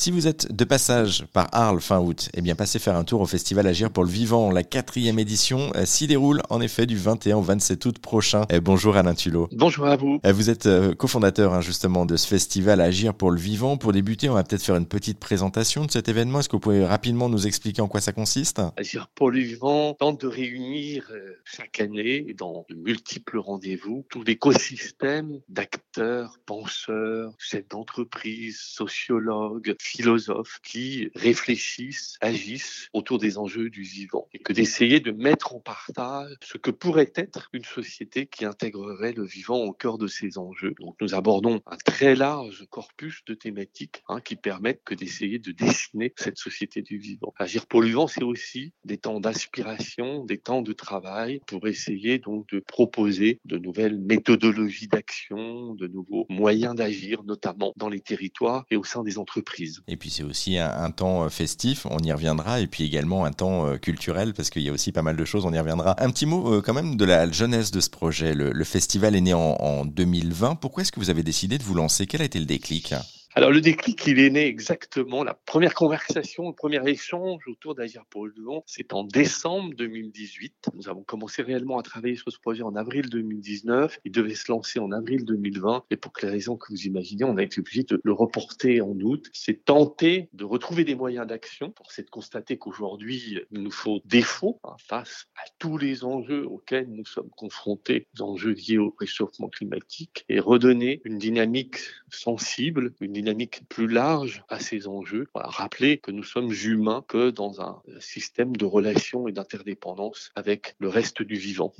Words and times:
Si 0.00 0.10
vous 0.10 0.26
êtes 0.26 0.50
de 0.50 0.64
passage 0.64 1.26
par 1.30 1.48
Arles 1.52 1.82
fin 1.82 2.00
août, 2.00 2.30
eh 2.32 2.40
bien 2.40 2.54
passez 2.54 2.78
faire 2.78 2.96
un 2.96 3.04
tour 3.04 3.20
au 3.20 3.26
festival 3.26 3.66
Agir 3.66 3.90
pour 3.90 4.02
le 4.02 4.08
vivant. 4.08 4.50
La 4.50 4.62
quatrième 4.62 5.18
édition 5.18 5.70
euh, 5.76 5.84
s'y 5.84 6.06
déroule 6.06 6.40
en 6.48 6.62
effet 6.62 6.86
du 6.86 6.96
21 6.96 7.36
au 7.36 7.42
27 7.42 7.84
août 7.84 7.98
prochain. 7.98 8.46
Eh, 8.48 8.60
bonjour 8.60 8.96
Alain 8.96 9.12
Tulot. 9.12 9.50
Bonjour 9.52 9.84
à 9.84 9.96
vous. 9.96 10.18
Eh, 10.24 10.32
vous 10.32 10.48
êtes 10.48 10.64
euh, 10.64 10.94
cofondateur 10.94 11.52
hein, 11.52 11.60
justement 11.60 12.06
de 12.06 12.16
ce 12.16 12.26
festival 12.26 12.80
Agir 12.80 13.12
pour 13.12 13.30
le 13.30 13.38
vivant. 13.38 13.76
Pour 13.76 13.92
débuter, 13.92 14.30
on 14.30 14.32
va 14.32 14.42
peut-être 14.42 14.62
faire 14.62 14.76
une 14.76 14.86
petite 14.86 15.18
présentation 15.18 15.84
de 15.84 15.90
cet 15.90 16.08
événement. 16.08 16.40
Est-ce 16.40 16.48
que 16.48 16.56
vous 16.56 16.60
pouvez 16.60 16.86
rapidement 16.86 17.28
nous 17.28 17.46
expliquer 17.46 17.82
en 17.82 17.88
quoi 17.88 18.00
ça 18.00 18.12
consiste? 18.12 18.62
Agir 18.78 19.06
pour 19.14 19.30
le 19.30 19.40
vivant 19.40 19.92
tente 19.92 20.22
de 20.22 20.28
réunir 20.28 21.10
euh, 21.12 21.36
chaque 21.44 21.78
année 21.78 22.34
dans 22.38 22.64
de 22.70 22.74
multiples 22.74 23.36
rendez-vous 23.36 24.06
tout 24.08 24.22
l'écosystème 24.22 25.42
d'acteurs, 25.50 26.38
penseurs, 26.46 27.34
chefs 27.38 27.68
d'entreprise, 27.68 28.60
sociologues, 28.62 29.76
philosophes 29.90 30.60
qui 30.62 31.10
réfléchissent, 31.16 32.16
agissent 32.20 32.88
autour 32.92 33.18
des 33.18 33.38
enjeux 33.38 33.70
du 33.70 33.82
vivant 33.82 34.28
et 34.32 34.38
que 34.38 34.52
d'essayer 34.52 35.00
de 35.00 35.10
mettre 35.10 35.54
en 35.54 35.60
partage 35.60 36.34
ce 36.42 36.58
que 36.58 36.70
pourrait 36.70 37.12
être 37.16 37.48
une 37.52 37.64
société 37.64 38.26
qui 38.26 38.44
intégrerait 38.44 39.12
le 39.12 39.24
vivant 39.24 39.58
au 39.58 39.72
cœur 39.72 39.98
de 39.98 40.06
ces 40.06 40.38
enjeux. 40.38 40.74
Donc 40.78 40.94
nous 41.00 41.14
abordons 41.14 41.60
un 41.66 41.76
très 41.76 42.14
large 42.14 42.66
corpus 42.70 43.24
de 43.26 43.34
thématiques 43.34 44.02
hein, 44.08 44.20
qui 44.20 44.36
permettent 44.36 44.84
que 44.84 44.94
d'essayer 44.94 45.38
de 45.38 45.50
dessiner 45.50 46.12
cette 46.16 46.38
société 46.38 46.82
du 46.82 46.98
vivant. 46.98 47.34
Agir 47.36 47.66
pour 47.66 47.80
le 47.80 47.88
vivant, 47.88 48.06
c'est 48.06 48.22
aussi 48.22 48.72
des 48.84 48.98
temps 48.98 49.18
d'inspiration, 49.18 50.24
des 50.24 50.38
temps 50.38 50.62
de 50.62 50.72
travail 50.72 51.40
pour 51.46 51.66
essayer 51.66 52.18
donc 52.18 52.48
de 52.48 52.60
proposer 52.60 53.40
de 53.44 53.58
nouvelles 53.58 53.98
méthodologies 53.98 54.88
d'action, 54.88 55.74
de 55.74 55.88
nouveaux 55.88 56.26
moyens 56.28 56.76
d'agir, 56.76 57.24
notamment 57.24 57.72
dans 57.76 57.88
les 57.88 58.00
territoires 58.00 58.64
et 58.70 58.76
au 58.76 58.84
sein 58.84 59.02
des 59.02 59.18
entreprises. 59.18 59.79
Et 59.88 59.96
puis 59.96 60.10
c'est 60.10 60.22
aussi 60.22 60.58
un, 60.58 60.90
temps 60.90 61.24
euh, 61.24 61.28
festif, 61.28 61.86
on 61.90 61.98
y 61.98 62.12
reviendra, 62.12 62.60
et 62.60 62.66
puis 62.66 62.84
également 62.84 63.24
un 63.24 63.32
temps 63.32 63.66
euh, 63.66 63.76
culturel, 63.76 64.34
parce 64.34 64.50
qu'il 64.50 64.62
y 64.62 64.68
a 64.68 64.72
aussi 64.72 64.92
pas 64.92 65.02
mal 65.02 65.16
de 65.16 65.24
choses, 65.24 65.44
on 65.44 65.52
y 65.52 65.58
reviendra. 65.58 66.00
Un 66.02 66.10
petit 66.10 66.26
mot 66.26 66.54
euh, 66.54 66.62
quand 66.62 66.74
même 66.74 66.96
de 66.96 67.04
la 67.04 67.30
jeunesse 67.30 67.70
de 67.70 67.80
ce 67.80 67.90
projet. 67.90 68.34
Le, 68.34 68.64
festival 68.64 69.16
est 69.16 69.20
né 69.20 69.34
en, 69.34 69.56
en 69.58 69.84
2020. 69.84 70.56
Pourquoi 70.56 70.82
est-ce 70.82 70.92
que 70.92 71.00
vous 71.00 71.10
avez 71.10 71.22
décidé 71.22 71.58
de 71.58 71.64
vous 71.64 71.74
lancer? 71.74 72.06
Quel 72.06 72.22
a 72.22 72.24
été 72.24 72.38
le 72.38 72.46
déclic? 72.46 72.94
Alors 73.36 73.52
le 73.52 73.60
déclic, 73.60 74.08
il 74.08 74.18
est 74.18 74.30
né 74.30 74.46
exactement, 74.46 75.22
la 75.22 75.34
première 75.34 75.72
conversation, 75.74 76.48
le 76.48 76.54
premier 76.54 76.80
échange 76.90 77.46
autour 77.46 77.76
d'Agir 77.76 78.04
pour 78.10 78.26
le 78.26 78.32
vivant, 78.32 78.64
c'est 78.66 78.92
en 78.92 79.04
décembre 79.04 79.72
2018. 79.76 80.70
Nous 80.74 80.88
avons 80.88 81.04
commencé 81.04 81.42
réellement 81.42 81.78
à 81.78 81.82
travailler 81.84 82.16
sur 82.16 82.32
ce 82.32 82.40
projet 82.40 82.64
en 82.64 82.74
avril 82.74 83.08
2019. 83.08 84.00
Il 84.04 84.10
devait 84.10 84.34
se 84.34 84.50
lancer 84.50 84.80
en 84.80 84.90
avril 84.90 85.24
2020 85.24 85.84
et 85.90 85.96
pour 85.96 86.12
que 86.12 86.26
les 86.26 86.32
raisons 86.32 86.56
que 86.56 86.72
vous 86.72 86.82
imaginez, 86.82 87.22
on 87.22 87.36
a 87.36 87.44
été 87.44 87.60
obligé 87.60 87.84
de 87.84 88.00
le 88.02 88.12
reporter 88.12 88.80
en 88.80 88.98
août. 88.98 89.30
C'est 89.32 89.64
tenter 89.64 90.28
de 90.32 90.44
retrouver 90.44 90.82
des 90.82 90.96
moyens 90.96 91.24
d'action 91.28 91.70
pour 91.70 91.86
de 91.96 92.10
constater 92.10 92.58
qu'aujourd'hui, 92.58 93.38
il 93.52 93.62
nous 93.62 93.70
faut 93.70 94.00
défaut 94.06 94.58
hein, 94.64 94.74
face 94.88 95.26
à 95.36 95.44
tous 95.60 95.78
les 95.78 96.02
enjeux 96.02 96.46
auxquels 96.48 96.88
nous 96.88 97.04
sommes 97.04 97.30
confrontés, 97.36 98.08
les 98.14 98.22
enjeux 98.22 98.54
liés 98.54 98.78
au 98.78 98.92
réchauffement 98.98 99.48
climatique 99.48 100.24
et 100.28 100.40
redonner 100.40 101.00
une 101.04 101.18
dynamique 101.18 101.78
sensible, 102.10 102.92
dynamique 103.20 103.62
plus 103.68 103.86
large 103.88 104.44
à 104.48 104.60
ces 104.60 104.86
enjeux. 104.86 105.26
rappeler 105.34 105.98
que 105.98 106.10
nous 106.10 106.24
sommes 106.24 106.52
humains 106.52 107.04
que 107.06 107.30
dans 107.30 107.60
un 107.60 107.82
système 108.00 108.56
de 108.56 108.64
relations 108.64 109.28
et 109.28 109.32
d'interdépendance 109.32 110.30
avec 110.34 110.74
le 110.78 110.88
reste 110.88 111.22
du 111.22 111.36
vivant. 111.36 111.72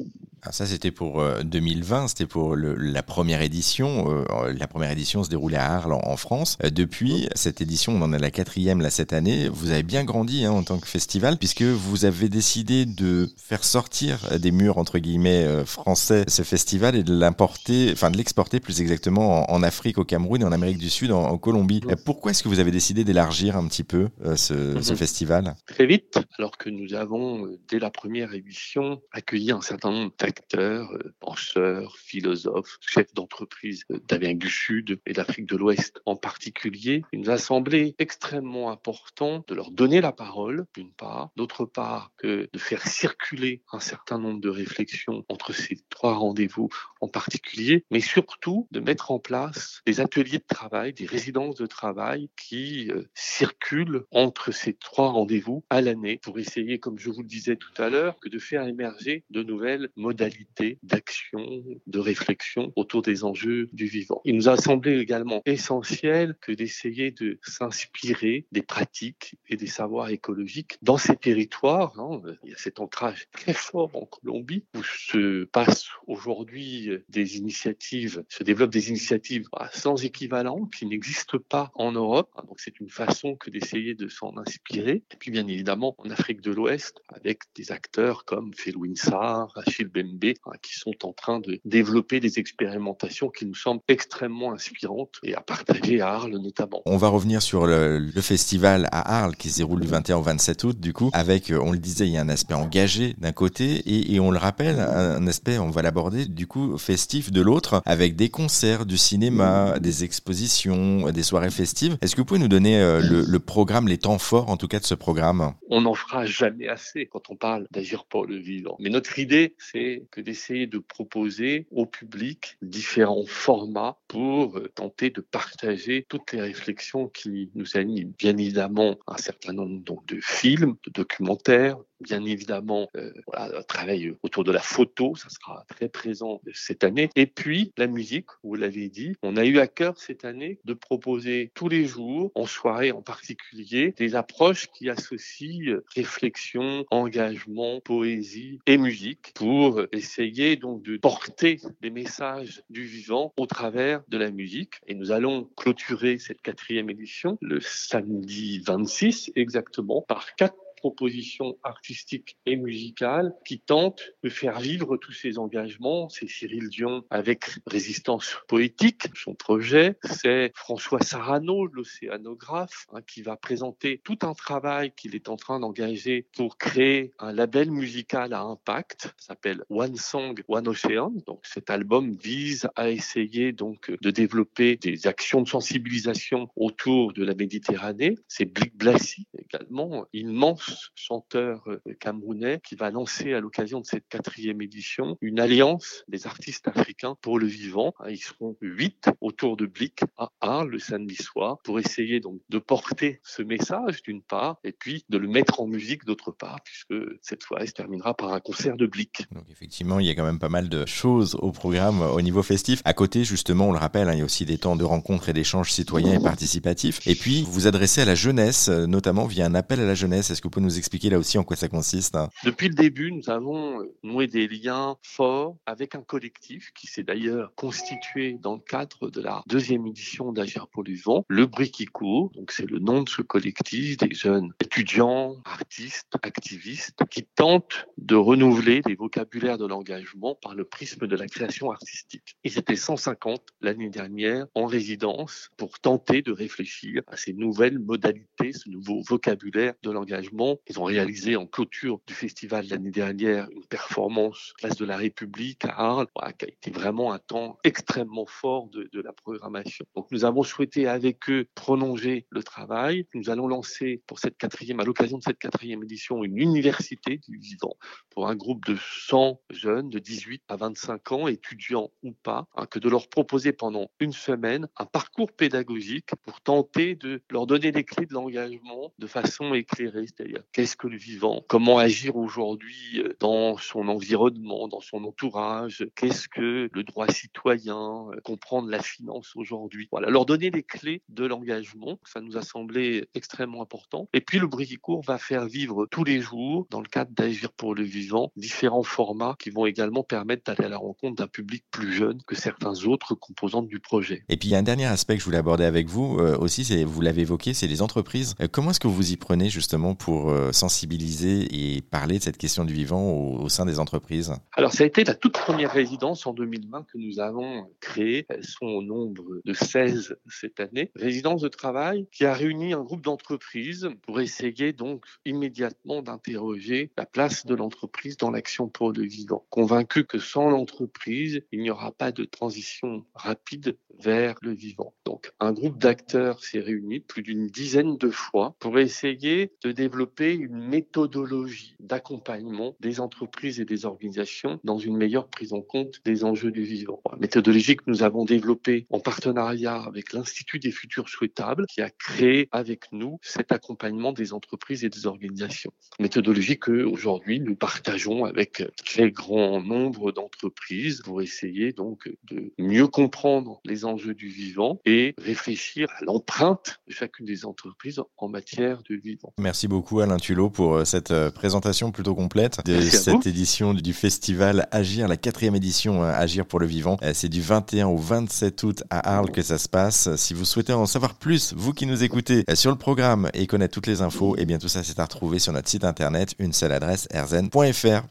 Ça, 0.51 0.67
c'était 0.67 0.91
pour 0.91 1.23
2020, 1.45 2.05
euh, 2.05 2.09
c'était 2.09 2.27
pour 2.27 2.57
la 2.57 3.03
première 3.03 3.43
édition. 3.43 4.25
Euh, 4.27 4.53
la 4.53 4.67
première 4.67 4.91
édition 4.91 5.23
se 5.23 5.29
déroulait 5.29 5.59
à 5.59 5.75
Arles, 5.75 5.93
en, 5.93 6.17
France. 6.17 6.57
Euh, 6.65 6.71
depuis 6.71 7.29
cette 7.35 7.61
édition, 7.61 7.93
on 7.93 8.03
en 8.03 8.13
a 8.13 8.19
la 8.19 8.31
quatrième 8.31 8.81
là 8.81 8.91
cette 8.91 9.13
année. 9.13 9.49
Vous 9.49 9.71
avez 9.71 9.83
bien 9.83 10.05
grandi 10.05 10.45
hein, 10.45 10.53
en 10.53 10.63
tant 10.63 10.79
que 10.79 10.87
festival, 10.87 11.37
puisque 11.37 11.63
vous 11.63 12.05
avez 12.05 12.29
décidé 12.29 12.87
de 12.87 13.31
faire 13.37 13.65
sortir 13.65 14.39
des 14.39 14.51
murs 14.51 14.79
entre 14.79 14.99
guillemets 14.99 15.65
français 15.67 16.25
ce 16.29 16.43
festival 16.43 16.97
et 16.97 17.03
de 17.03 17.15
l'importer, 17.15 17.91
enfin 17.93 18.11
de 18.11 18.17
l'exporter 18.17 18.61
plus 18.61 18.81
exactement 18.81 19.51
en, 19.51 19.63
Afrique, 19.63 19.99
au 19.99 20.05
Cameroun 20.05 20.41
et 20.41 20.45
en 20.45 20.53
Amérique 20.53 20.79
du 20.79 20.91
Sud, 20.91 21.13
Colombie. 21.39 21.81
Pourquoi 22.05 22.31
est-ce 22.31 22.43
que 22.43 22.49
vous 22.49 22.61
avez 22.61 22.71
décidé 22.71 23.05
d'élargir 23.05 23.57
un 23.57 23.67
petit 23.67 23.85
peu 23.85 24.09
ce, 24.37 24.81
ce, 24.81 24.93
mhm. 24.93 24.97
festival? 24.97 25.55
Très 25.67 25.87
vite, 25.87 26.19
alors 26.39 26.57
que 26.57 26.71
nous 26.71 26.95
avons 26.95 27.47
dès 27.69 27.79
la 27.79 27.91
première 27.91 28.35
édition 28.35 29.01
accueilli 29.13 29.51
un 29.51 29.61
certain 29.61 29.91
nombre 29.91 30.13
acteurs, 30.23 30.91
euh, 30.93 31.15
penseurs, 31.21 31.97
philosophes, 31.97 32.79
chefs 32.81 33.13
d'entreprise 33.15 33.85
euh, 33.91 34.01
d'Amérique 34.09 34.39
du 34.39 34.51
Sud 34.51 35.01
et 35.07 35.13
d'Afrique 35.13 35.47
de 35.47 35.57
l'Ouest 35.57 36.01
en 36.07 36.17
particulier. 36.17 37.03
Il 37.13 37.21
nous 37.21 37.31
a 37.31 37.39
semblé 37.39 37.95
extrêmement 37.99 38.71
important 38.71 39.45
de 39.47 39.55
leur 39.55 39.71
donner 39.71 40.01
la 40.01 40.13
parole, 40.13 40.67
d'une 40.75 40.93
part, 40.93 41.31
d'autre 41.37 41.65
part 41.65 42.13
que 42.17 42.49
de 42.53 42.59
faire 42.59 42.87
circuler 42.87 43.63
un 43.73 43.81
certain 43.81 44.19
nombre 44.19 44.41
de 44.41 44.49
réflexions 44.49 45.25
entre 45.29 45.53
ces 45.53 45.79
trois 45.89 46.15
rendez-vous 46.15 46.69
en 47.01 47.09
particulier, 47.09 47.85
mais 47.91 48.01
surtout 48.01 48.69
de 48.71 48.81
mettre 48.81 49.11
en 49.11 49.19
place 49.19 49.81
des 49.87 50.01
ateliers 50.01 50.39
de 50.39 50.45
travail, 50.47 50.93
des 50.93 51.07
résidences 51.21 51.57
de 51.57 51.67
travail 51.67 52.31
qui 52.35 52.91
euh, 52.91 53.03
circulent 53.15 54.05
entre 54.11 54.53
ces 54.53 54.73
trois 54.73 55.11
rendez-vous 55.11 55.63
à 55.69 55.83
l'année 55.83 56.19
pour 56.23 56.39
essayer, 56.39 56.79
comme 56.79 56.99
je 56.99 57.11
vous 57.11 57.21
le 57.21 57.29
disais 57.29 57.57
tout 57.57 57.75
à 57.77 57.91
l'heure, 57.91 58.17
de 58.25 58.39
faire 58.39 58.67
émerger 58.67 59.25
de 59.29 59.43
nouvelles 59.43 59.91
modalités 59.97 60.79
d'action, 60.83 61.63
de 61.87 61.99
réflexion 61.99 62.73
autour 62.75 63.03
des 63.03 63.23
enjeux 63.23 63.69
du 63.75 63.85
vivant. 63.85 64.23
Il 64.25 64.35
nous 64.35 64.49
a 64.49 64.57
semblé 64.57 64.99
également 64.99 65.43
essentiel 65.45 66.37
que 66.41 66.53
d'essayer 66.53 67.11
de 67.11 67.39
s'inspirer 67.43 68.47
des 68.51 68.63
pratiques 68.63 69.35
et 69.51 69.57
des 69.57 69.67
savoirs 69.67 70.09
écologiques 70.09 70.79
dans 70.81 70.97
ces 70.97 71.17
territoires. 71.17 72.01
Hein. 72.01 72.23
Il 72.45 72.51
y 72.51 72.55
a 72.55 72.57
cet 72.57 72.81
ancrage 72.81 73.29
très 73.31 73.53
fort 73.53 73.91
en 73.95 74.07
Colombie 74.07 74.65
où 74.75 74.83
se 74.83 75.45
passent 75.45 75.91
aujourd'hui 76.07 76.91
des 77.11 77.37
initiatives, 77.37 78.25
se 78.31 78.43
développent 78.43 78.71
des 78.71 78.89
initiatives 78.89 79.49
sans 79.75 80.03
équivalent 80.03 80.65
qui 80.67 80.87
n'existent 80.87 81.10
pas 81.39 81.71
en 81.75 81.93
Europe. 81.93 82.31
Donc 82.47 82.61
c'est 82.61 82.79
une 82.81 82.91
façon 82.91 83.37
que 83.37 83.51
d'essayer 83.51 83.95
de 83.95 84.09
s'en 84.09 84.37
inspirer. 84.37 85.03
Et 85.13 85.17
puis 85.19 85.31
bien 85.31 85.47
évidemment 85.47 85.95
en 85.99 86.11
Afrique 86.11 86.41
de 86.41 86.53
l'Ouest 86.53 87.03
avec 87.09 87.41
des 87.55 87.73
acteurs 87.73 88.25
comme 88.25 88.53
Felwinsar, 88.55 89.53
Achille 89.57 89.89
Ben 89.89 90.11
Hein, 90.21 90.53
qui 90.63 90.79
sont 90.79 90.95
en 91.05 91.13
train 91.13 91.41
de 91.41 91.61
développer 91.65 92.21
des 92.21 92.39
expérimentations 92.39 93.29
qui 93.29 93.47
nous 93.47 93.55
semblent 93.55 93.83
extrêmement 93.89 94.53
inspirantes 94.53 95.17
et 95.23 95.35
à 95.35 95.41
partager 95.41 96.01
à 96.01 96.09
Arles 96.09 96.37
notamment. 96.37 96.83
On 96.85 96.97
va 96.97 97.09
revenir 97.09 97.43
sur 97.43 97.67
le, 97.67 98.11
festival 98.21 98.89
à 98.93 99.23
Arles 99.23 99.37
qui 99.37 99.51
se 99.51 99.59
déroule 99.59 99.81
du 99.81 99.87
21 99.87 100.17
au 100.17 100.23
27 100.23 100.65
août 100.65 100.81
du 100.81 100.93
coup 100.93 101.11
avec, 101.13 101.51
euh, 101.51 101.61
on 101.63 101.73
le 101.73 101.79
disait, 101.79 102.07
il 102.07 102.13
y 102.13 102.19
a 102.19 102.21
un 102.21 102.29
aspect 102.29 102.55
engagé 102.55 103.15
d'un 103.19 103.33
côté 103.33 103.83
et, 103.87 104.21
on 104.21 104.31
le 104.31 104.39
rappelle, 104.39 104.79
un, 104.79 105.27
aspect, 105.27 105.59
on 105.59 105.71
va 105.71 105.83
l'aborder 105.83 106.27
du 106.27 106.47
coup 106.47 106.77
festif 106.77 107.31
de 107.31 107.41
l'autre 107.41 107.83
avec 107.87 108.17
des 108.17 108.29
concerts, 108.29 108.85
du 108.85 108.99
cinéma, 108.99 109.79
des 109.79 110.05
expositions, 110.05 111.00
des 111.13 111.23
soirées 111.23 111.51
festives. 111.51 111.97
Est-ce 112.01 112.15
que 112.15 112.21
vous 112.21 112.25
pouvez 112.25 112.41
nous 112.41 112.49
donner 112.49 112.81
euh, 112.81 113.01
le, 113.01 113.23
le 113.23 113.39
programme, 113.39 113.89
les 113.89 113.99
temps 113.99 114.19
forts 114.19 114.49
en 114.51 114.57
tout 114.57 114.69
cas 114.69 114.79
de 114.79 114.85
ce 114.85 114.95
programme? 114.95 115.55
On 115.69 115.83
n'en 115.83 115.95
fera 115.95 116.27
jamais 116.27 116.69
assez 116.69 117.07
quand 117.07 117.31
on 117.31 117.37
parle 117.37 117.67
d'agir 117.71 118.05
pour 118.05 118.27
le 118.27 118.37
vivant. 118.37 118.77
Mais 118.81 118.91
notre 118.91 119.19
idée, 119.19 119.55
c'est 119.59 120.05
que 120.11 120.21
d'essayer 120.21 120.67
de 120.67 120.79
proposer 120.79 121.67
au 121.71 121.87
public 121.87 122.57
différents 122.63 123.27
formats 123.27 123.99
pour 124.09 124.59
euh, 124.59 124.71
tenter 124.75 125.11
de 125.11 125.21
partager 125.21 126.07
toutes 126.09 126.33
les 126.33 126.41
réflexions 126.41 127.09
qui 127.09 127.51
nous 127.55 127.77
animent. 127.77 128.13
Bien 128.19 128.37
évidemment, 128.37 128.97
un 129.07 129.17
certain 129.17 129.53
nombre 129.53 129.83
donc, 129.85 130.07
de 130.07 130.19
films, 130.21 130.77
de 130.87 130.93
documentaires, 130.93 131.77
bien 132.01 132.25
évidemment 132.25 132.89
euh, 132.97 133.13
voilà, 133.27 133.63
travail 133.63 134.15
autour 134.23 134.45
de 134.45 134.53
la 134.53 134.61
photo, 134.61 135.15
ça 135.17 135.29
sera 135.29 135.65
très 135.69 135.89
présent 135.89 136.41
cette 136.55 136.85
année. 136.85 137.11
Et 137.17 137.27
puis 137.27 137.73
la 137.77 137.87
musique, 137.87 138.27
vous 138.43 138.55
l'avez 138.55 138.89
dit, 138.89 139.17
on 139.23 139.37
a 139.37 139.45
eu 139.45 139.59
à 139.59 139.67
cœur 139.67 139.99
cette 139.99 140.25
année 140.25 140.59
de 140.65 140.75
proposer 140.75 141.51
tous 141.55 141.69
les 141.69 141.85
jours, 141.85 142.33
en 142.35 142.47
soirée 142.47 142.93
en 142.93 143.03
particulier, 143.03 143.95
des 143.97 144.15
approches 144.15 144.69
qui 144.73 144.89
associent 144.89 145.81
réflexion, 145.95 146.85
engagement, 146.91 147.81
poésie 147.81 148.61
et 148.67 148.79
musique 148.79 149.33
pour 149.35 149.83
essayer 149.93 150.57
donc 150.57 150.83
de 150.83 150.97
porter 150.97 151.61
des 151.81 151.91
messages 151.91 152.63
du 152.71 152.85
vivant 152.85 153.33
au 153.37 153.47
travers 153.47 154.03
de 154.09 154.19
la 154.19 154.31
musique. 154.31 154.81
Et 154.87 154.95
nous 154.95 155.13
allons 155.13 155.49
clôturer 155.57 156.19
cette 156.19 156.41
quatrième 156.41 156.91
édition 156.91 157.39
le 157.41 157.61
samedi 157.61 158.61
26 158.61 159.33
exactement 159.37 160.03
par 160.03 160.35
quatre 160.35 160.57
proposition 160.81 161.59
artistique 161.63 162.39
et 162.47 162.57
musicale 162.57 163.35
qui 163.45 163.61
tente 163.61 164.03
de 164.23 164.31
faire 164.31 164.59
vivre 164.61 164.97
tous 164.97 165.13
ces 165.13 165.39
engagements. 165.39 166.09
C'est 166.09 166.29
Cyril 166.29 166.71
Dion 166.71 167.05
avec 167.11 167.45
Résistance 167.67 168.39
poétique, 168.49 169.09
son 169.15 169.35
projet. 169.35 169.97
C'est 170.05 170.53
François 170.55 171.03
Sarano, 171.03 171.67
l'océanographe, 171.67 172.87
hein, 172.93 173.01
qui 173.07 173.21
va 173.21 173.37
présenter 173.37 174.01
tout 174.03 174.19
un 174.23 174.33
travail 174.33 174.93
qu'il 174.97 175.15
est 175.15 175.29
en 175.29 175.37
train 175.37 175.61
d'engager 175.61 176.27
pour 176.35 176.57
créer 176.57 177.13
un 177.19 177.33
label 177.33 177.71
musical 177.71 178.33
à 178.33 178.41
impact. 178.41 179.15
S'appelle 179.19 179.63
One 179.69 179.97
Song, 179.97 180.43
One 180.49 180.69
Ocean. 180.69 181.13
Donc 181.27 181.41
cet 181.45 181.69
album 181.69 182.17
vise 182.17 182.69
à 182.75 182.89
essayer 182.91 183.53
donc 183.53 183.93
de 184.01 184.11
développer 184.11 184.77
des 184.77 185.07
actions 185.07 185.43
de 185.43 185.49
sensibilisation 185.49 186.49
autour 186.57 187.13
de 187.13 187.23
la 187.23 187.35
Méditerranée. 187.35 188.17
C'est 188.29 188.47
Blick 188.47 188.77
Blassi 188.77 189.27
également, 189.39 190.07
immense 190.13 190.70
chanteur 190.95 191.63
euh, 191.69 191.81
camerounais 192.01 192.61
qui 192.65 192.75
va 192.75 192.91
lancer 192.91 193.35
à 193.35 193.41
l'occasion 193.41 193.81
de 193.81 193.87
cette 193.87 194.09
quatrième 194.09 194.63
édition 194.63 195.17
une 195.21 195.41
alliance 195.41 196.05
des 196.09 196.27
artistes 196.27 196.69
africains 196.69 197.17
pour 197.21 197.39
le 197.39 197.47
vivant. 197.47 197.95
Hein, 198.01 198.11
ils 198.11 198.19
seront 198.19 198.57
huit 198.61 199.09
autour 199.21 199.57
de 199.57 199.67
Blick 199.67 200.01
à 200.17 200.31
Arles 200.41 200.71
le 200.71 200.79
samedi 200.79 201.17
soir 201.17 201.59
pour 201.65 201.79
essayer 201.79 202.21
donc 202.21 202.41
de 202.49 202.59
porter 202.59 203.21
ce 203.23 203.43
message 203.43 204.03
d'une 204.03 204.23
part 204.23 204.59
et 204.65 204.73
puis 204.73 205.05
de 205.09 205.19
le 205.19 205.29
mettre 205.29 205.61
en 205.61 205.67
musique 205.67 206.05
d'autre 206.05 206.33
part 206.33 206.61
puisque 206.65 206.95
cette 207.23 207.45
fois 207.45 207.65
se 207.67 207.73
terminera 207.73 208.15
par 208.15 208.33
un 208.33 208.41
concert 208.41 208.77
de 208.77 208.87
Blick. 208.87 209.27
Donc 209.33 209.45
effectivement, 209.51 210.01
il 210.01 210.07
y 210.07 210.11
a 210.11 210.15
quand 210.15 210.25
même 210.25 210.39
pas 210.39 210.49
mal 210.49 210.69
de 210.69 210.87
choses 210.87 211.37
au 211.37 211.53
programme 211.53 212.03
au 212.03 212.21
niveau 212.21 212.43
festif. 212.43 212.83
À 212.85 212.93
côté, 212.93 213.25
justement, 213.25 213.69
on 213.69 213.73
le 213.73 213.79
rappelle, 213.79 214.09
hein, 214.09 214.15
il 214.15 214.19
y 214.19 214.23
a 214.23 214.25
aussi 214.25 214.45
des 214.45 214.59
temps 214.59 214.77
de 214.77 214.85
rencontres 214.85 215.29
et 215.29 215.33
d'échanges 215.33 215.71
citoyens 215.73 216.19
et 216.19 216.23
participatifs. 216.23 217.07
Et 217.07 217.15
puis, 217.15 217.43
vous 217.43 217.53
vous 217.53 217.67
adressez 217.67 218.01
à 218.01 218.05
la 218.05 218.15
jeunesse, 218.15 218.69
euh, 218.69 218.87
notamment 218.87 219.27
via 219.27 219.47
un 219.47 219.55
appel 219.55 219.81
à 219.81 219.87
la 219.87 219.95
jeunesse. 219.95 220.31
Est-ce 220.31 220.41
que 220.41 220.47
vous 220.47 220.51
pouvez 220.51 220.60
nous 220.61 220.79
expliquer 220.79 221.11
là 221.11 221.19
aussi 221.19 221.39
en 221.39 221.45
quoi 221.45 221.57
ça 221.57 221.69
consiste 221.69 222.15
hein 222.15 222.29
Depuis 222.45 222.69
le 222.69 222.75
début, 222.75 223.13
nous 223.13 223.31
avons 223.31 223.81
euh, 223.81 223.95
noué 224.03 224.27
des 224.27 224.49
liens 224.49 224.97
forts 225.03 225.57
avec 225.67 225.95
un 225.95 226.03
collectif 226.03 226.71
qui 226.75 226.87
s'est 226.87 227.03
d'ailleurs 227.03 227.53
constitué 227.55 228.37
dans 228.41 228.55
le 228.55 228.61
cadre 228.61 229.11
de 229.11 229.21
la 229.21 229.43
deuxième 229.47 229.87
édition 229.87 230.33
d'Agir 230.33 230.69
pour 230.69 230.85
le 230.85 230.95
vent, 230.95 231.25
le 231.29 231.47
Briquico. 231.47 232.31
Donc, 232.35 232.53
c'est 232.53 232.69
le 232.69 232.79
nom 232.79 233.03
de 233.03 233.09
ce 233.09 233.23
collectif, 233.23 233.97
des 233.97 234.15
jeunes 234.15 234.53
étudiants, 234.61 235.37
artistes, 235.45 236.15
activistes 236.23 237.03
qui 237.11 237.25
tentent 237.25 237.87
de 237.99 238.15
renouveler 238.15 238.83
les 238.87 238.95
vocabulaires 238.95 239.59
de 239.59 239.67
l'engagement 239.67 240.35
par 240.35 240.55
le 240.55 240.65
prisme 240.65 241.07
de 241.07 241.17
la 241.17 241.27
création 241.27 241.71
artistique. 241.71 242.37
Ils 242.45 242.59
étaient 242.59 242.77
150 242.77 243.43
l'année 243.61 243.91
dernière 243.91 244.47
en 244.55 244.67
résidence 244.67 245.51
pour 245.57 245.79
tenter 245.81 246.23
de 246.23 246.33
réfléchir 246.33 247.03
à 247.07 247.17
ces 247.17 247.33
nouvelles 247.33 247.79
modalités, 247.79 248.53
ce 248.53 248.69
nouveau 248.69 249.03
vocabulaire 249.03 249.75
de 249.83 249.91
l'engagement. 249.91 250.50
Ils 250.69 250.81
ont 250.81 250.85
réalisé 250.85 251.37
en 251.37 251.47
clôture 251.47 252.01
du 252.07 252.15
festival 252.15 252.67
l'année 252.69 252.91
dernière 252.91 253.49
une 253.51 253.65
performance 253.67 254.53
place 254.59 254.77
de 254.77 254.85
la 254.85 254.97
République 254.97 255.65
à 255.65 255.71
Arles, 255.71 256.07
qui 256.39 256.45
a 256.45 256.49
été 256.49 256.71
vraiment 256.71 257.13
un 257.13 257.19
temps 257.19 257.59
extrêmement 257.65 258.27
fort 258.27 258.69
de, 258.69 258.89
la 259.01 259.13
programmation. 259.13 259.85
Donc 259.95 260.09
nous 260.11 260.25
avons 260.25 260.43
souhaité 260.43 260.87
avec 260.87 261.31
eux 261.31 261.47
prolonger 261.55 262.27
le 262.31 262.43
travail. 262.43 263.07
Nous 263.15 263.31
allons 263.31 263.49
lancer 263.49 264.03
pour 264.07 264.19
cette 264.19 264.37
quatrième, 264.37 264.81
à 264.81 264.85
l'occasion 264.85 265.19
de 265.19 265.23
cette 265.23 265.39
quatrième 265.39 265.83
édition, 265.83 266.23
une 266.23 266.37
université 266.37 267.19
du 267.29 267.39
vivant 267.39 267.77
pour 268.11 268.29
un 268.29 268.37
groupe 268.37 268.65
de 268.67 268.77
100 269.09 269.41
jeunes 269.51 269.89
de 269.89 269.99
18 269.99 270.43
à 270.49 270.57
25 270.57 271.13
ans, 271.13 271.29
étudiants 271.29 271.91
ou 272.03 272.13
pas, 272.13 272.47
hein, 272.57 272.67
que 272.67 272.79
de 272.79 272.89
leur 272.89 273.09
proposer 273.09 273.53
pendant 273.53 273.91
une 274.01 274.13
semaine 274.13 274.69
un 274.77 274.87
parcours 274.87 275.33
pédagogique 275.33 276.11
pour 276.23 276.41
tenter 276.41 276.95
de 276.95 277.23
leur 277.31 277.47
donner 277.47 277.73
les 277.73 277.85
clés 277.85 278.07
de 278.07 278.15
l'engagement 278.15 278.93
de 278.99 279.07
façon 279.07 279.55
éclairée, 279.55 280.07
c'est-à-dire 280.07 280.40
qu'est-ce 280.53 280.77
que 280.77 280.87
le 280.87 280.97
vivant, 280.97 281.43
comment 281.49 281.79
agir 281.79 282.17
aujourd'hui 282.17 283.01
euh, 283.01 283.17
dans 283.21 283.57
son 283.57 283.89
environnement, 283.89 284.69
dans 284.69 284.81
son 284.81 285.05
entourage, 285.05 285.87
qu'est-ce 285.95 286.29
que 286.29 286.69
le 286.73 286.83
droit 286.83 287.09
citoyen, 287.09 288.07
euh, 288.13 288.21
comprendre 288.23 288.69
la 288.69 288.83
finance 288.83 289.33
aujourd'hui? 289.37 289.89
Voilà, 289.91 290.11
leur 290.11 290.27
donner 290.27 290.51
les 290.51 290.63
clés 290.63 291.03
de 291.09 291.25
l'engagement, 291.25 291.99
ça 292.05 292.21
nous 292.21 292.37
a 292.37 292.43
semblé 292.43 293.09
extrêmement 293.15 293.63
important. 293.63 294.09
Et 294.13 294.21
puis 294.21 294.39
le 294.39 294.47
Brigicourt 294.47 295.03
va 295.03 295.19
faire 295.19 295.47
vivre 295.47 295.87
tous 295.91 296.05
les 296.05 296.21
jours, 296.21 296.67
dans 296.71 296.81
le 296.81 296.89
cadre 296.89 297.13
d'Agir 297.13 297.53
pour 297.53 297.75
le 297.75 297.83
vivant, 297.83 298.33
différents 298.37 298.83
formats 298.83 299.37
qui 299.39 299.51
vont 299.51 299.67
également 299.67 300.03
permettre 300.03 300.45
d'aller 300.45 300.67
à 300.67 300.69
la 300.69 300.79
rencontre 300.79 301.17
d'un 301.17 301.29
public 301.29 301.65
plus 301.71 301.93
jeune 301.93 302.21
que 302.27 302.35
certains 302.35 302.85
autres 302.85 303.15
composantes 303.15 303.69
du 303.69 303.81
projet. 303.81 304.25
Et 304.29 304.37
puis 304.37 304.49
il 304.49 304.53
y 304.53 304.55
a 304.55 304.59
un 304.59 304.63
dernier 304.63 304.87
aspect 304.87 305.15
que 305.15 305.21
je 305.21 305.25
voulais 305.25 305.39
aborder 305.39 305.65
avec 305.65 305.89
vous 305.89 306.19
euh, 306.19 306.37
aussi, 306.39 306.85
vous 306.85 307.01
l'avez 307.01 307.23
évoqué, 307.23 307.55
c'est 307.55 307.67
les 307.67 307.83
entreprises. 307.83 308.35
Comment 308.53 308.71
est-ce 308.71 308.81
que 308.81 308.89
vous 308.89 309.13
y 309.13 309.17
prenez 309.17 309.51
justement 309.51 309.95
pour 309.95 310.30
euh, 310.31 310.53
sensibiliser 310.53 311.47
et 311.51 311.83
parler 311.83 312.19
de 312.19 312.23
cette 312.23 312.39
question 312.39 312.65
du 312.65 312.73
vivant 312.73 313.11
au, 313.11 313.43
au, 313.43 313.49
sein 313.49 313.67
des 313.67 313.79
entreprises 313.79 314.33
Alors 314.53 314.73
ça 314.73 314.85
a 314.85 314.87
été 314.87 315.05
la 315.05 315.15
toute 315.15 315.35
première 315.35 315.73
résidence 315.73 316.27
en 316.27 316.33
2020 316.33 316.85
que 316.85 316.99
nous 316.99 317.21
avons 317.21 317.71
créée. 317.81 318.27
Elles 318.29 318.45
sont 318.45 318.67
au 318.67 318.83
nombre 318.83 319.41
de 319.45 319.53
16 319.53 320.17
cette 320.29 320.61
année. 320.61 320.91
Résidence 320.97 321.43
de 321.43 321.49
travail 321.49 322.07
qui 322.13 322.25
a 322.25 322.33
réuni 322.33 322.73
un 322.73 322.83
groupe 322.83 323.03
d'entreprises 323.03 323.89
pour 324.03 324.21
essayer 324.21 324.73
donc 324.73 325.05
immédiatement 325.25 326.03
d'interroger 326.03 326.93
la 326.97 327.07
place 327.07 327.47
de 327.47 327.55
l'entreprise 327.55 328.17
dans 328.17 328.31
l'action 328.31 328.69
pour 328.69 328.93
le 328.93 329.03
vivant. 329.03 329.45
Convaincu 329.51 330.05
que 330.05 330.19
sans 330.19 330.51
l'entreprise, 330.51 331.43
il 331.53 331.61
n'y 331.61 331.71
aura 331.71 331.93
pas 331.93 332.13
de 332.13 332.25
transition 332.25 333.05
rapide 333.15 333.77
vers 334.01 334.37
le 334.43 334.53
vivant. 334.53 334.95
Donc, 335.05 335.33
un 335.41 335.53
groupe 335.53 335.79
d'acteurs 335.79 336.43
s'est 336.43 336.61
réuni 336.61 337.01
plus 337.01 337.23
d'une 337.23 337.47
dizaine 337.47 337.97
de 337.97 338.11
fois 338.11 338.55
pour 338.59 338.79
essayer 338.79 339.53
de 339.63 339.73
développer 339.73 340.35
une 340.35 340.59
méthodologie 340.59 341.77
d'accompagnement 341.81 342.77
des 342.81 343.01
entreprises 343.01 343.61
et 343.61 343.65
des 343.65 343.85
organisations 343.85 344.61
dans 344.65 344.79
une 344.79 344.97
meilleure 344.97 345.29
prise 345.29 345.53
en 345.53 345.61
compte 345.61 346.01
des 346.05 346.25
enjeux 346.25 346.51
du 346.51 346.63
vivant. 346.63 347.01
Méthodologie 347.19 347.77
que 347.77 347.85
nous 347.87 348.03
avons 348.03 348.25
développée 348.25 348.87
en 348.91 349.01
partenariat 349.01 349.77
avec 349.77 350.13
l'Institut 350.13 350.59
des 350.59 350.71
futurs 350.71 351.09
souhaitables 351.09 351.67
qui 351.67 351.83
a 351.83 351.91
créé 351.91 352.49
avec 352.53 352.93
nous 352.93 353.19
cet 353.23 353.53
accompagnement 353.53 354.13
des 354.13 354.33
entreprises 354.33 354.85
et 354.85 354.89
des 354.89 355.07
organisations. 355.07 355.73
Méthodologie 355.99 356.59
que 356.59 356.85
aujourd'hui 356.85 357.41
nous 357.41 357.57
partageons 357.57 358.25
avec 358.25 358.63
très 358.85 359.11
grand 359.11 359.63
nombre 359.63 360.13
d'entreprises 360.13 361.03
pour 361.05 361.23
essayer 361.23 361.73
donc 361.73 362.11
de 362.25 362.53
mieux 362.59 362.87
comprendre 362.87 363.61
les 363.65 363.85
enjeux 363.85 363.90
du 363.97 364.29
vivant 364.29 364.79
et 364.85 365.15
réfléchir 365.19 365.89
à 365.99 366.05
l'empreinte 366.05 366.81
de 366.89 366.93
chacune 366.93 367.27
des 367.27 367.45
entreprises 367.45 368.01
en 368.17 368.29
matière 368.29 368.83
de 368.89 368.97
vivant. 368.97 369.33
Merci 369.39 369.69
beaucoup 369.69 370.01
Alain 370.01 370.19
Tulot 370.19 370.51
pour 370.51 370.87
cette 370.87 371.13
présentation 371.31 371.91
plutôt 371.93 372.15
complète 372.15 372.65
de 372.65 372.81
cette 372.81 373.27
édition 373.27 373.75
du 373.75 373.93
festival 373.93 374.69
Agir, 374.71 375.09
la 375.09 375.17
quatrième 375.17 375.55
édition 375.55 376.03
Agir 376.03 376.47
pour 376.47 376.61
le 376.61 376.67
vivant. 376.67 376.99
C'est 377.13 377.29
du 377.29 377.41
21 377.41 377.89
au 377.89 377.97
27 377.97 378.63
août 378.63 378.83
à 378.91 379.17
Arles 379.17 379.31
que 379.31 379.43
ça 379.43 379.59
se 379.59 379.69
passe. 379.69 380.15
Si 380.17 380.35
vous 380.35 380.45
souhaitez 380.45 380.73
en 380.73 380.87
savoir 380.87 381.15
plus, 381.15 381.55
vous 381.57 381.73
qui 381.73 381.87
nous 381.87 382.03
écoutez 382.05 382.45
sur 382.55 382.71
le 382.71 382.79
programme 382.79 383.31
et 383.35 383.47
connaître 383.47 383.75
toutes 383.75 383.87
les 383.87 384.03
infos, 384.03 384.37
et 384.37 384.43
eh 384.43 384.47
bien 384.47 384.59
tout 384.59 384.69
ça 384.69 384.83
c'est 384.83 384.99
à 384.99 385.05
retrouver 385.05 385.39
sur 385.39 385.53
notre 385.53 385.69
site 385.69 385.85
internet, 385.85 386.35
une 386.39 386.53
seule 386.53 386.73
adresse, 386.73 387.09
erzen.fr. 387.11 387.99